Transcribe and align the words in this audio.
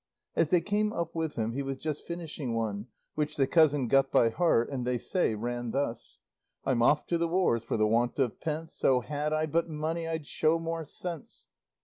As 0.35 0.49
they 0.49 0.61
came 0.61 0.91
up 0.93 1.13
with 1.13 1.35
him 1.35 1.53
he 1.53 1.61
was 1.61 1.77
just 1.77 2.07
finishing 2.07 2.55
one, 2.55 2.87
which 3.13 3.35
the 3.37 3.45
cousin 3.45 3.87
got 3.87 4.11
by 4.11 4.31
heart 4.31 4.67
and 4.71 4.83
they 4.83 4.97
say 4.97 5.35
ran 5.35 5.69
thus 5.69 6.17
I'm 6.65 6.81
off 6.81 7.05
to 7.05 7.19
the 7.19 7.27
wars 7.27 7.61
For 7.61 7.77
the 7.77 7.85
want 7.85 8.17
of 8.17 8.41
pence, 8.41 8.83
Oh, 8.83 9.01
had 9.01 9.31
I 9.31 9.45
but 9.45 9.69
money 9.69 10.07
I'd 10.07 10.25
show 10.25 10.57
more 10.57 10.85
sense. 10.87 11.45